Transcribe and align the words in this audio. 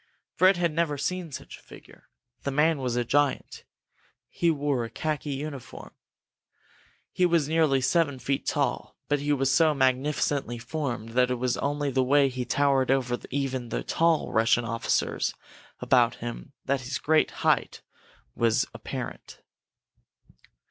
Fred, 0.33 0.57
had 0.57 0.73
never 0.73 0.97
seen 0.97 1.31
such 1.31 1.59
a 1.59 1.61
figure. 1.61 2.09
The 2.41 2.49
man 2.49 2.79
was 2.79 2.95
a 2.95 3.05
giant. 3.05 3.65
He 4.29 4.49
wore 4.49 4.83
a 4.83 4.89
khaki 4.89 5.29
uniform. 5.35 5.91
He 7.11 7.27
was 7.27 7.47
nearly 7.47 7.81
seven 7.81 8.17
feet 8.17 8.47
tall, 8.47 8.97
but 9.09 9.19
he 9.19 9.31
was 9.31 9.53
so 9.53 9.75
magnificently 9.75 10.57
formed 10.57 11.09
that 11.09 11.29
it 11.29 11.35
was 11.35 11.55
only 11.57 11.91
the 11.91 12.01
way 12.01 12.29
he 12.29 12.45
towered 12.45 12.89
over 12.89 13.19
even 13.29 13.69
the 13.69 13.83
tall 13.83 14.31
Russian 14.31 14.65
officers 14.65 15.35
about 15.81 16.15
him 16.15 16.53
that 16.65 16.81
his 16.81 16.97
great 16.97 17.29
height 17.45 17.83
was 18.33 18.65
apparent. 18.73 19.43